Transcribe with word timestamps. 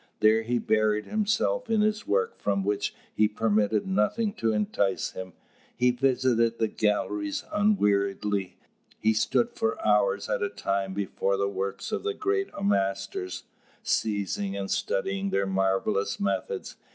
There 0.19 0.41
he 0.41 0.57
buried 0.57 1.05
himself 1.05 1.69
in 1.69 1.81
his 1.81 2.07
work 2.07 2.39
from 2.39 2.63
which 2.63 2.95
he 3.13 3.27
permitted 3.27 3.85
nothing 3.85 4.33
to 4.33 4.51
entice 4.51 5.11
him. 5.11 5.33
He 5.75 5.91
visited 5.91 6.57
the 6.57 6.67
galleries 6.69 7.43
unweariedly, 7.53 8.57
he 8.97 9.13
stood 9.13 9.51
for 9.51 9.79
hours 9.87 10.27
at 10.27 10.41
a 10.41 10.49
time 10.49 10.95
before 10.95 11.37
the 11.37 11.47
works 11.47 11.91
of 11.91 12.01
the 12.01 12.15
great 12.15 12.47
masters, 12.63 13.43
seizing 13.83 14.57
and 14.57 14.71
studying 14.71 15.29
their 15.29 15.45
marvellous 15.45 16.19
methods. 16.19 16.77